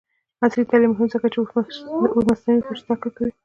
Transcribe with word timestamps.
عصري 0.43 0.63
تعلیم 0.71 0.91
مهم 0.93 1.07
دی 1.07 1.11
ځکه 1.13 1.27
چې 1.33 1.37
د 2.17 2.27
مصنوعي 2.29 2.61
هوش 2.65 2.79
زدکړه 2.83 3.09
کوي. 3.15 3.31